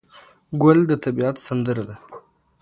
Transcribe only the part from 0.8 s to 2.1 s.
د طبیعت سندره ده.